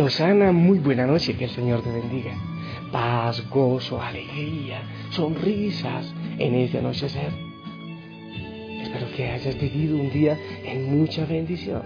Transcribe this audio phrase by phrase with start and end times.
[0.00, 2.34] Osana, muy buena noche, que el Señor te bendiga.
[2.92, 7.32] Paz, gozo, alegría, sonrisas en este anochecer.
[8.82, 11.82] Espero que hayas vivido un día en mucha bendición,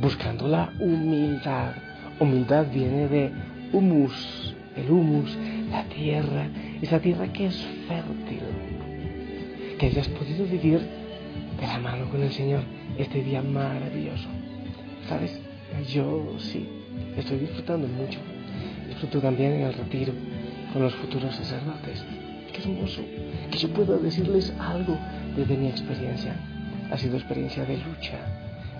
[0.00, 1.72] buscando la humildad.
[2.20, 3.32] Humildad viene de
[3.72, 5.36] humus, el humus,
[5.70, 6.48] la tierra,
[6.82, 8.42] esa tierra que es fértil.
[9.78, 10.80] Que hayas podido vivir
[11.60, 12.62] de la mano con el Señor
[12.98, 14.28] este día maravilloso.
[15.08, 15.40] ¿Sabes?
[15.92, 16.68] Yo sí,
[17.16, 18.18] estoy disfrutando mucho.
[18.88, 20.12] Disfruto también en el retiro
[20.72, 22.04] con los futuros sacerdotes.
[22.52, 23.02] Qué hermoso
[23.50, 24.98] que yo pueda decirles algo
[25.36, 26.34] desde mi experiencia.
[26.90, 28.18] Ha sido experiencia de lucha,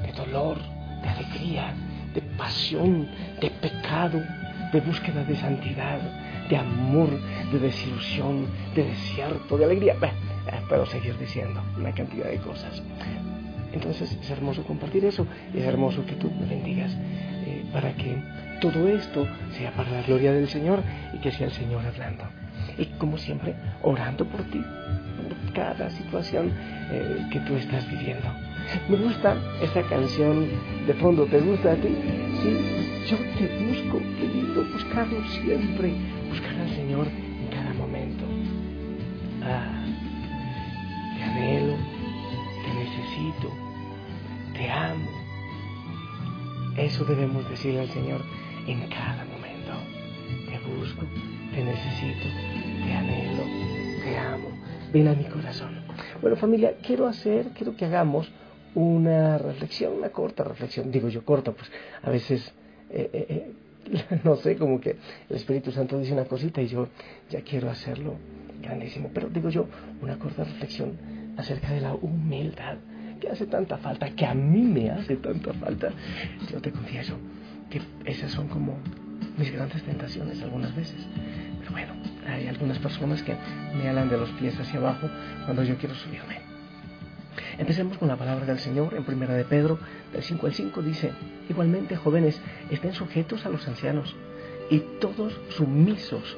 [0.03, 0.59] de dolor,
[1.03, 1.75] de alegría,
[2.15, 3.09] de pasión,
[3.41, 4.22] de pecado,
[4.72, 5.98] de búsqueda de santidad,
[6.48, 7.10] de amor,
[7.53, 9.97] de desilusión, de desierto, de alegría.
[9.98, 10.15] Bueno,
[10.69, 12.83] puedo seguir diciendo una cantidad de cosas.
[13.72, 16.97] Entonces es hermoso compartir eso, es hermoso que tú me bendigas
[17.46, 18.16] eh, para que
[18.60, 22.24] todo esto sea para la gloria del Señor y que sea el Señor hablando.
[22.78, 26.52] Y como siempre, orando por ti, por cada situación
[26.90, 28.26] eh, que tú estás viviendo.
[28.88, 30.48] Me gusta esa canción
[30.86, 31.88] de fondo, ¿te gusta a ti?
[32.42, 35.92] Sí, yo te busco, querido, buscarlo siempre,
[36.28, 37.06] buscar al Señor
[46.86, 48.20] Eso debemos decirle al Señor
[48.69, 49.72] en cada momento.
[50.48, 51.04] Te busco,
[51.52, 52.28] te necesito,
[52.84, 53.42] te anhelo,
[54.04, 54.50] te amo.
[54.92, 55.80] Ven a mi corazón.
[56.22, 58.30] Bueno familia, quiero hacer, quiero que hagamos
[58.76, 60.92] una reflexión, una corta reflexión.
[60.92, 61.72] Digo yo corta, pues
[62.04, 62.52] a veces,
[62.91, 63.53] eh, eh,
[63.91, 64.91] eh, no sé, como que
[65.28, 66.86] el Espíritu Santo dice una cosita y yo
[67.28, 68.14] ya quiero hacerlo
[68.62, 69.10] grandísimo.
[69.12, 69.66] Pero digo yo,
[70.03, 70.92] una corta reflexión
[71.36, 72.76] acerca de la humildad
[73.19, 75.91] que hace tanta falta, que a mí me hace tanta falta.
[76.50, 77.16] Yo te confieso
[77.71, 78.78] que esas son como
[79.37, 81.06] mis grandes tentaciones algunas veces.
[81.60, 81.94] Pero bueno,
[82.27, 83.34] hay algunas personas que
[83.77, 85.09] me alan de los pies hacia abajo
[85.44, 86.41] cuando yo quiero subirme.
[87.59, 89.78] Empecemos con la palabra del Señor en primera de Pedro,
[90.12, 91.12] del 5 al 5, dice,
[91.48, 92.41] igualmente jóvenes,
[92.71, 94.15] estén sujetos a los ancianos
[94.71, 96.37] y todos sumisos,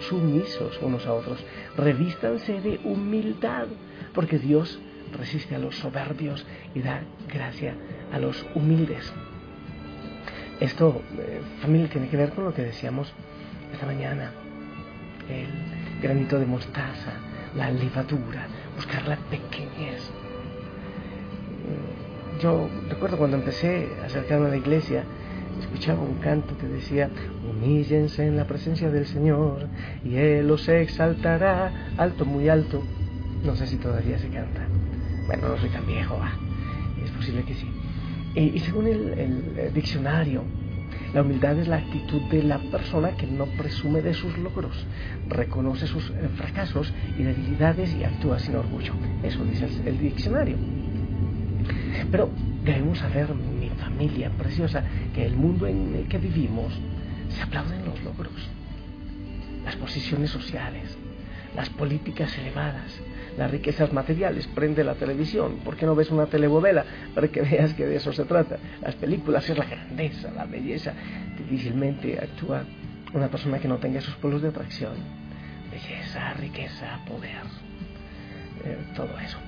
[0.00, 1.42] sumisos unos a otros,
[1.76, 3.66] revístanse de humildad,
[4.12, 4.78] porque Dios
[5.12, 7.02] resiste a los soberbios y da
[7.32, 7.74] gracia
[8.12, 9.12] a los humildes.
[10.60, 13.12] Esto, eh, familia, tiene que ver con lo que decíamos
[13.72, 14.30] esta mañana.
[15.28, 15.48] El
[16.00, 17.12] granito de mostaza,
[17.56, 20.10] la levadura, buscar la pequeñez.
[21.66, 25.04] Mm, yo recuerdo cuando empecé a acercarme a la iglesia,
[25.60, 27.10] escuchaba un canto que decía,
[27.48, 29.68] humíllense en la presencia del Señor
[30.04, 32.82] y Él los exaltará alto, muy alto.
[33.44, 34.71] No sé si todavía se canta.
[35.26, 36.32] Bueno, no soy tan viejo, va.
[37.02, 37.66] Es posible que sí.
[38.34, 39.18] Y, y según el,
[39.58, 40.42] el, diccionario,
[41.12, 44.86] la humildad es la actitud de la persona que no presume de sus logros,
[45.28, 48.94] reconoce sus eh, fracasos y debilidades y actúa sin orgullo.
[49.22, 50.56] Eso dice el, el diccionario.
[52.10, 52.30] Pero
[52.64, 54.82] debemos saber, mi familia preciosa,
[55.14, 56.72] que el mundo en el que vivimos
[57.28, 58.32] se aplauden los logros.
[59.80, 60.96] posiciones sociales,
[61.54, 63.00] las políticas elevadas,
[63.36, 64.46] las riquezas materiales.
[64.46, 66.84] Prende la televisión, ¿por qué no ves una telebovela?
[67.14, 68.58] Para que veas que de eso se trata.
[68.80, 70.92] Las películas es la grandeza, la belleza.
[71.36, 72.64] Difícilmente actúa
[73.12, 74.94] una persona que no tenga esos polos de atracción.
[75.70, 77.42] Belleza, riqueza, poder,
[78.64, 79.38] eh, todo eso.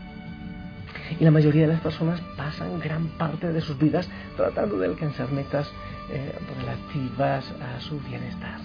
[1.21, 5.31] Y la mayoría de las personas pasan gran parte de sus vidas tratando de alcanzar
[5.33, 5.71] metas
[6.11, 8.59] eh, relativas a su bienestar,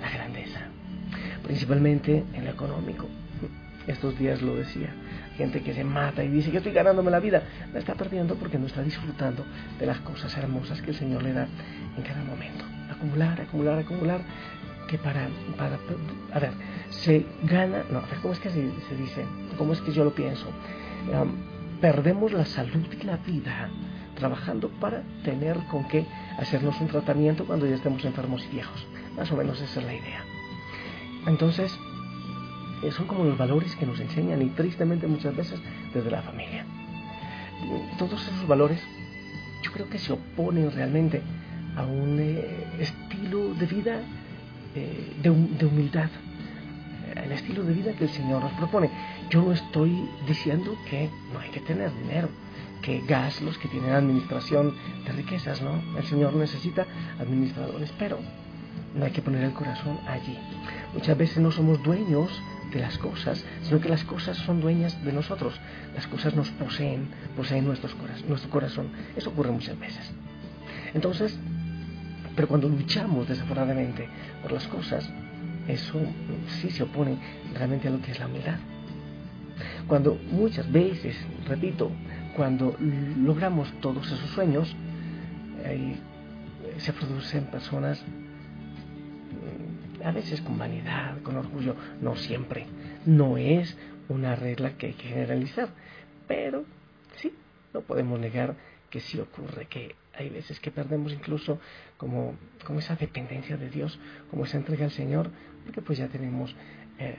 [0.00, 0.65] la grandeza,
[1.46, 3.06] principalmente en lo económico.
[3.86, 4.92] Estos días lo decía,
[5.36, 8.58] gente que se mata y dice que estoy ganándome la vida, la está perdiendo porque
[8.58, 9.46] no está disfrutando
[9.78, 11.46] de las cosas hermosas que el Señor le da
[11.96, 12.64] en cada momento.
[12.90, 14.20] Acumular, acumular, acumular,
[14.88, 15.78] que para, para
[16.32, 16.52] a ver,
[16.90, 19.24] se gana, no, a ver, ¿cómo es que se, dice?
[19.56, 20.46] ¿Cómo es que yo lo pienso?
[21.80, 23.68] perdemos la salud y la vida
[24.16, 26.06] trabajando para tener con qué
[26.38, 28.86] hacernos un tratamiento cuando ya estemos enfermos y viejos.
[29.16, 30.35] Más o menos esa es la idea.
[31.26, 31.76] Entonces,
[32.82, 35.60] eh, son como los valores que nos enseñan y tristemente muchas veces
[35.92, 36.64] desde la familia.
[37.98, 38.80] Todos esos valores
[39.62, 41.22] yo creo que se oponen realmente
[41.76, 44.00] a un eh, estilo de vida
[44.74, 45.30] eh, de,
[45.66, 46.10] humildad,
[47.16, 48.90] el estilo de vida que el Señor nos propone.
[49.30, 52.28] Yo no estoy diciendo que no hay que tener dinero,
[52.82, 54.74] que gas los que tienen administración
[55.04, 55.82] de riquezas, ¿no?
[55.96, 56.86] El Señor necesita
[57.18, 58.18] administradores, pero
[59.04, 60.38] hay que poner el corazón allí.
[60.94, 62.30] Muchas veces no somos dueños
[62.72, 65.60] de las cosas, sino que las cosas son dueñas de nosotros.
[65.94, 67.90] Las cosas nos poseen, poseen nuestro
[68.50, 68.88] corazón.
[69.16, 70.10] Eso ocurre muchas veces.
[70.94, 71.38] Entonces,
[72.34, 74.08] pero cuando luchamos desaforadamente
[74.42, 75.08] por las cosas,
[75.68, 76.00] eso
[76.60, 77.18] sí se opone
[77.54, 78.58] realmente a lo que es la humildad.
[79.86, 81.16] Cuando muchas veces,
[81.46, 81.90] repito,
[82.34, 84.74] cuando logramos todos esos sueños,
[86.78, 88.04] se producen personas
[90.06, 92.66] a veces con vanidad, con orgullo, no siempre.
[93.04, 93.76] No es
[94.08, 95.68] una regla que hay que generalizar,
[96.28, 96.64] pero
[97.16, 97.34] sí,
[97.74, 98.54] no podemos negar
[98.88, 101.58] que sí ocurre, que hay veces que perdemos incluso
[101.96, 103.98] como, como esa dependencia de Dios,
[104.30, 105.28] como esa entrega al Señor,
[105.64, 106.54] porque pues ya tenemos,
[107.00, 107.16] eh,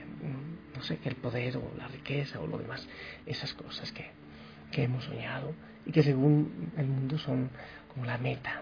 [0.73, 2.87] no sé, que el poder o la riqueza o lo demás,
[3.25, 4.05] esas cosas que,
[4.71, 5.53] que hemos soñado
[5.85, 7.49] y que según el mundo son
[7.93, 8.61] como la meta.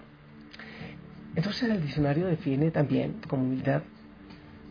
[1.35, 3.83] Entonces el diccionario define también como humildad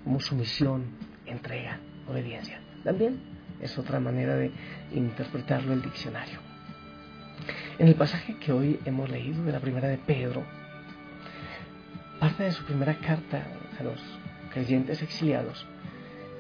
[0.05, 0.85] como sumisión,
[1.27, 2.61] entrega, obediencia.
[2.85, 3.19] También
[3.61, 4.53] es otra manera de
[4.93, 6.39] interpretarlo el diccionario.
[7.79, 10.45] En el pasaje que hoy hemos leído de la primera de Pedro,
[12.21, 13.43] parte de su primera carta
[13.79, 14.01] a los
[14.53, 15.67] creyentes exiliados,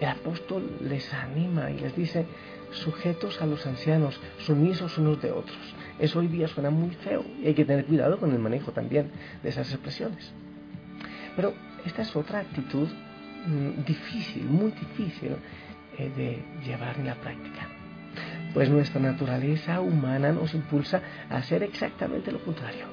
[0.00, 2.26] el apóstol les anima y les dice,
[2.70, 5.75] sujetos a los ancianos, sumisos unos de otros.
[5.99, 9.11] Eso hoy día suena muy feo y hay que tener cuidado con el manejo también
[9.43, 10.32] de esas expresiones.
[11.37, 12.88] Pero esta es otra actitud
[13.87, 15.37] difícil, muy difícil
[15.99, 17.69] eh, de llevar en la práctica.
[18.52, 22.87] Pues nuestra naturaleza humana nos impulsa a hacer exactamente lo contrario.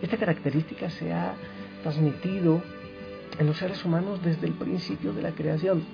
[0.00, 1.34] Esta característica se ha
[1.82, 2.62] transmitido
[3.38, 5.84] en los seres humanos desde el principio de la creación,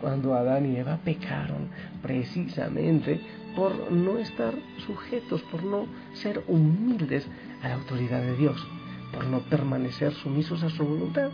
[0.00, 1.68] cuando Adán y Eva pecaron
[2.02, 3.20] precisamente
[3.54, 4.54] por no estar
[4.86, 7.26] sujetos, por no ser humildes
[7.62, 8.66] a la autoridad de Dios,
[9.12, 11.30] por no permanecer sumisos a su voluntad.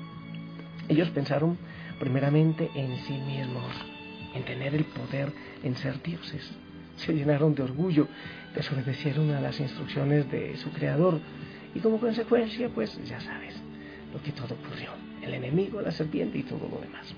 [0.88, 1.58] Ellos pensaron
[1.98, 3.74] primeramente en sí mismos,
[4.34, 6.50] en tener el poder, en ser dioses.
[6.96, 8.08] Se llenaron de orgullo,
[8.54, 11.20] desobedecieron a las instrucciones de su creador
[11.74, 13.54] y como consecuencia, pues ya sabes
[14.12, 14.90] lo que todo ocurrió.
[15.22, 17.14] El enemigo, la serpiente y todo lo demás.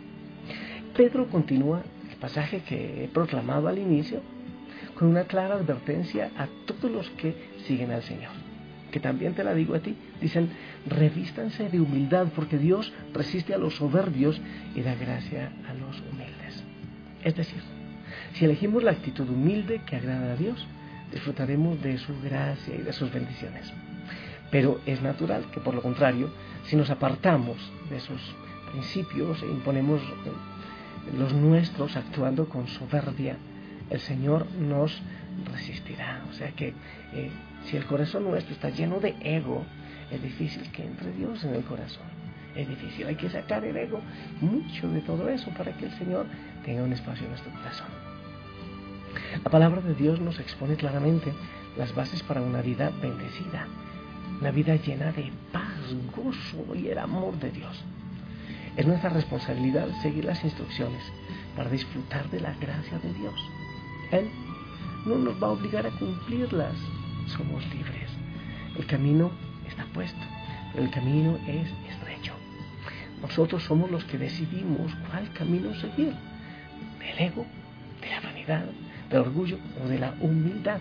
[0.97, 4.21] Pedro continúa el pasaje que he proclamado al inicio
[4.99, 7.35] con una clara advertencia a todos los que
[7.67, 8.50] siguen al Señor
[8.91, 10.51] que también te la digo a ti, dicen,
[10.87, 14.41] revístanse de humildad porque Dios resiste a los soberbios
[14.75, 16.65] y da gracia a los humildes.
[17.25, 17.63] Es decir,
[18.35, 20.67] si elegimos la actitud humilde que agrada a Dios,
[21.13, 23.73] disfrutaremos de su gracia y de sus bendiciones.
[24.51, 26.31] Pero es natural que por lo contrario,
[26.65, 27.57] si nos apartamos
[27.89, 28.21] de esos
[28.71, 30.01] principios e imponemos
[31.19, 33.37] los nuestros actuando con soberbia,
[33.91, 35.01] el Señor nos
[35.53, 36.23] resistirá.
[36.31, 36.73] O sea que
[37.13, 37.31] eh,
[37.67, 39.65] si el corazón nuestro está lleno de ego,
[40.11, 42.07] es difícil que entre Dios en el corazón.
[42.55, 44.01] Es difícil, hay que sacar el ego,
[44.41, 46.27] mucho de todo eso para que el Señor
[46.65, 47.87] tenga un espacio en nuestro corazón.
[49.45, 51.33] La palabra de Dios nos expone claramente
[51.77, 53.67] las bases para una vida bendecida,
[54.41, 57.85] una vida llena de paz, gozo y el amor de Dios.
[58.77, 61.03] Es nuestra responsabilidad seguir las instrucciones
[61.57, 63.35] para disfrutar de la gracia de Dios.
[64.13, 64.31] Él
[65.07, 66.75] no nos va a obligar a cumplirlas,
[67.31, 68.11] somos libres.
[68.77, 69.31] El camino
[69.69, 70.21] está puesto,
[70.73, 72.33] pero el camino es estrecho.
[73.23, 76.15] Nosotros somos los que decidimos cuál camino seguir,
[76.99, 77.47] del ego,
[78.01, 78.65] de la vanidad,
[79.11, 80.81] del orgullo o de la humildad.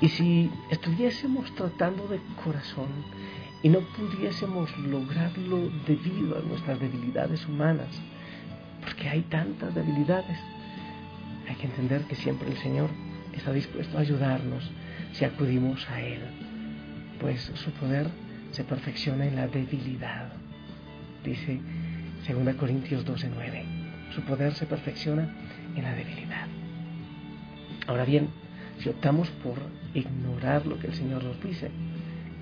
[0.00, 2.88] Y si estuviésemos tratando de corazón
[3.62, 7.88] y no pudiésemos lograrlo debido a nuestras debilidades humanas,
[8.82, 10.38] porque hay tantas debilidades,
[11.48, 12.88] hay que entender que siempre el Señor
[13.34, 14.70] está dispuesto a ayudarnos
[15.12, 16.20] si acudimos a Él,
[17.20, 18.08] pues su poder
[18.52, 20.32] se perfecciona en la debilidad.
[21.24, 21.60] Dice
[22.28, 23.64] 2 Corintios 12:9,
[24.14, 25.28] su poder se perfecciona
[25.76, 26.46] en la debilidad.
[27.86, 28.28] Ahora bien,
[28.78, 29.58] si optamos por
[29.94, 31.70] ignorar lo que el Señor nos dice,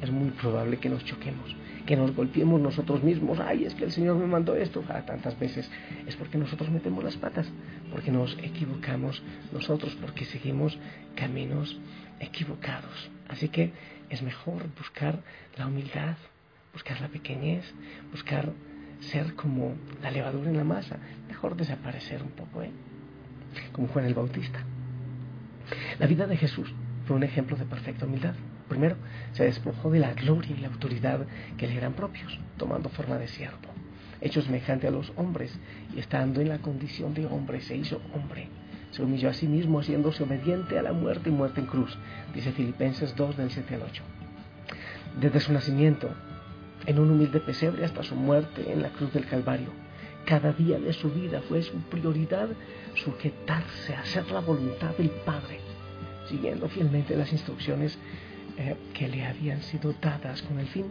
[0.03, 3.41] es muy probable que nos choquemos, que nos golpeemos nosotros mismos.
[3.41, 4.85] Ay, es que el Señor me mandó esto.
[4.89, 5.69] Ah, tantas veces
[6.07, 7.49] es porque nosotros metemos las patas,
[7.91, 10.79] porque nos equivocamos nosotros, porque seguimos
[11.17, 11.79] caminos
[12.21, 13.11] equivocados.
[13.29, 13.73] Así que
[14.11, 15.21] es mejor buscar
[15.57, 16.17] la humildad,
[16.73, 17.65] buscar la pequeñez,
[18.11, 18.53] buscar
[19.01, 22.71] ser como la levadura en la masa, mejor desaparecer un poco, ¿eh?
[23.73, 24.65] como Juan el Bautista.
[25.99, 26.73] La vida de Jesús
[27.07, 28.35] fue un ejemplo de perfecta humildad.
[28.69, 28.97] Primero,
[29.33, 31.27] se despojó de la gloria y la autoridad
[31.57, 33.69] que le eran propios, tomando forma de siervo.
[34.21, 35.57] Hecho semejante a los hombres
[35.95, 38.49] y estando en la condición de hombre, se hizo hombre.
[38.91, 41.97] Se humilló a sí mismo, haciéndose obediente a la muerte y muerte en cruz,
[42.35, 44.03] dice Filipenses 2, del 7 al 8.
[45.21, 46.11] Desde su nacimiento,
[46.87, 49.71] en un humilde pesebre hasta su muerte en la cruz del Calvario,
[50.25, 52.49] cada día de su vida fue su prioridad
[52.95, 55.61] sujetarse a hacer la voluntad del Padre,
[56.29, 57.99] siguiendo fielmente las instrucciones
[58.59, 60.87] eh, que le habían sido dadas con el fin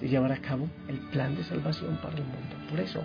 [0.00, 2.56] de llevar a cabo el plan de salvación para el mundo.
[2.68, 3.04] Por eso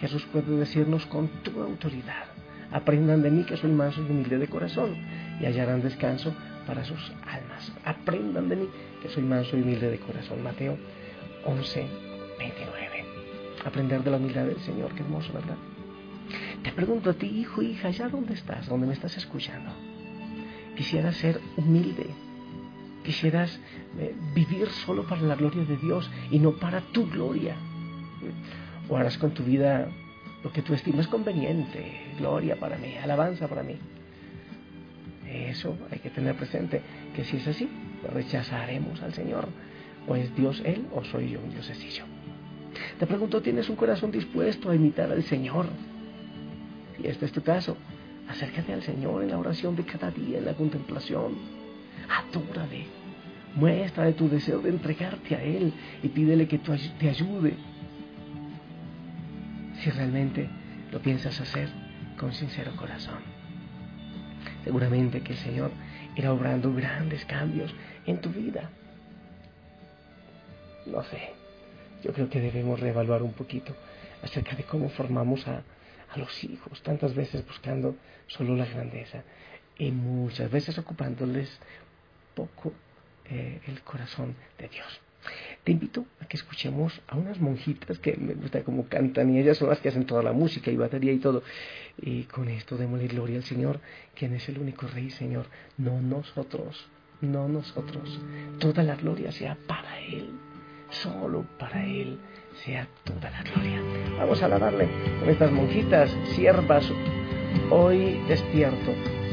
[0.00, 2.24] Jesús puede decirnos con toda autoridad,
[2.70, 4.94] aprendan de mí que soy manso y humilde de corazón
[5.40, 6.34] y hallarán descanso
[6.66, 7.72] para sus almas.
[7.86, 8.68] Aprendan de mí
[9.00, 10.42] que soy manso y humilde de corazón.
[10.42, 10.76] Mateo
[11.46, 11.86] 11,
[12.38, 13.04] 29.
[13.64, 15.56] Aprender de la humildad del Señor, qué hermoso, ¿verdad?
[16.62, 18.68] Te pregunto a ti, hijo, hija, ¿ya dónde estás?
[18.68, 19.70] ¿Dónde me estás escuchando?
[20.76, 22.06] Quisiera ser humilde,
[23.04, 23.60] quisieras
[24.00, 27.54] eh, vivir solo para la gloria de Dios y no para tu gloria.
[28.88, 29.88] O harás con tu vida
[30.42, 33.76] lo que tú estimas conveniente, gloria para mí, alabanza para mí.
[35.28, 36.82] Eso hay que tener presente,
[37.14, 37.68] que si es así,
[38.12, 39.48] rechazaremos al Señor.
[40.06, 42.04] O es Dios Él o soy yo un Dios sencillo.
[42.98, 45.66] Te pregunto, ¿tienes un corazón dispuesto a imitar al Señor?
[46.96, 47.76] Si este es tu caso,
[48.28, 51.63] acércate al Señor en la oración de cada día, en la contemplación
[52.08, 52.86] Adórale.
[53.54, 57.54] Muéstrale tu deseo de entregarte a Él y pídele que te ayude.
[59.80, 60.48] Si realmente
[60.90, 61.68] lo piensas hacer
[62.18, 63.20] con sincero corazón.
[64.64, 65.70] Seguramente que el Señor
[66.16, 67.74] irá obrando grandes cambios
[68.06, 68.70] en tu vida.
[70.86, 71.32] No sé,
[72.02, 73.74] yo creo que debemos reevaluar un poquito
[74.22, 75.62] acerca de cómo formamos a,
[76.12, 77.96] a los hijos, tantas veces buscando
[78.26, 79.22] solo la grandeza
[79.78, 81.58] y muchas veces ocupándoles
[82.34, 82.72] poco
[83.26, 85.00] eh, el corazón de Dios.
[85.62, 89.56] Te invito a que escuchemos a unas monjitas que me gusta cómo cantan y ellas
[89.56, 91.42] son las que hacen toda la música y batería y todo.
[92.02, 93.80] Y con esto démosle gloria al Señor,
[94.14, 95.46] quien es el único Rey, Señor,
[95.78, 96.86] no nosotros,
[97.22, 98.20] no nosotros.
[98.58, 100.30] Toda la gloria sea para Él,
[100.90, 102.18] solo para Él
[102.64, 103.80] sea toda la gloria.
[104.18, 104.88] Vamos a alabarle
[105.18, 106.86] con estas monjitas, siervas,
[107.70, 109.23] hoy despierto.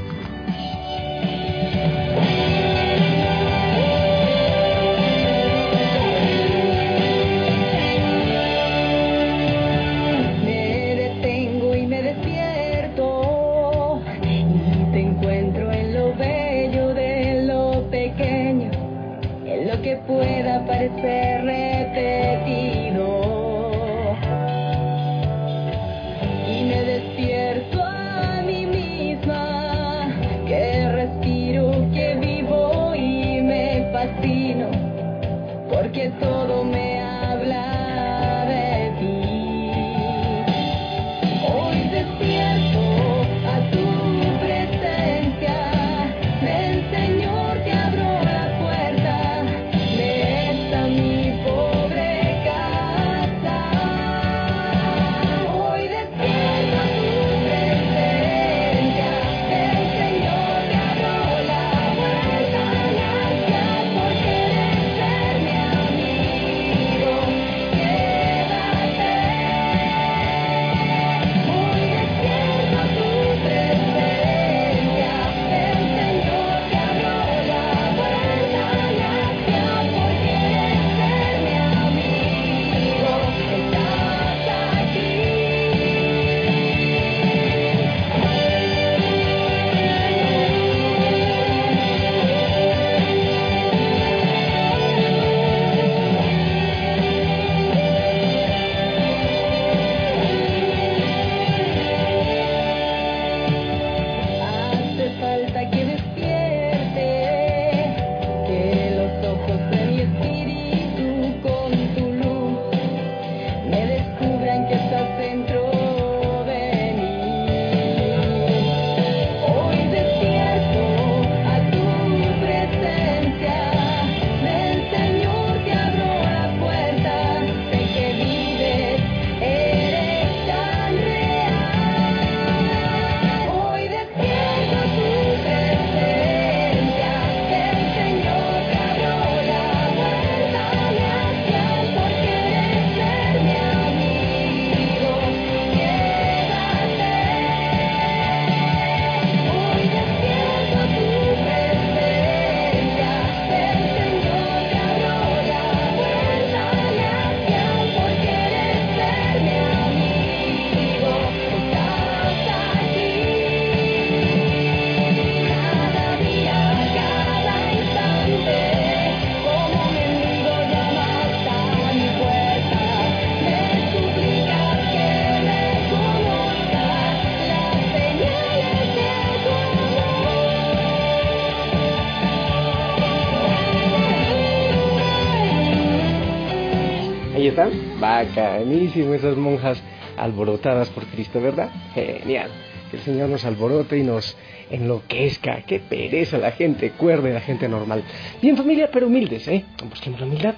[188.21, 189.81] Bacanísimo esas monjas
[190.15, 191.71] alborotadas por Cristo, ¿verdad?
[191.95, 192.51] Genial.
[192.91, 194.37] Que el Señor nos alborote y nos
[194.69, 195.63] enloquezca.
[195.63, 198.03] Qué pereza la gente cuerda y la gente normal.
[198.39, 199.65] Bien familia, pero humildes, ¿eh?
[199.89, 200.55] Busquemos la humildad.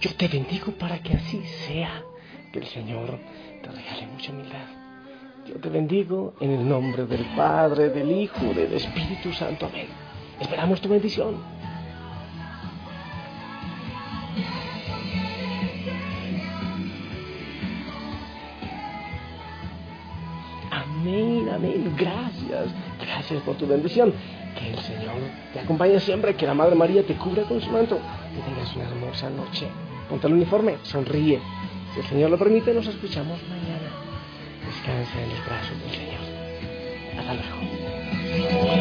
[0.00, 2.02] Yo te bendigo para que así sea.
[2.52, 3.18] Que el Señor
[3.60, 4.66] te regale mucha humildad.
[5.48, 9.66] Yo te bendigo en el nombre del Padre, del Hijo, del Espíritu Santo.
[9.66, 9.86] Amén.
[10.40, 11.36] Esperamos tu bendición.
[21.96, 22.68] Gracias.
[23.00, 24.12] Gracias por tu bendición.
[24.58, 25.14] Que el Señor
[25.52, 27.98] te acompañe siempre, que la Madre María te cubra con su manto.
[28.34, 29.68] Que tengas una hermosa noche.
[30.08, 31.40] Ponte el uniforme, sonríe.
[31.94, 33.90] Si el Señor lo permite, nos escuchamos mañana.
[34.66, 36.20] Descansa en los brazos del Señor.
[37.18, 38.79] Hasta luego.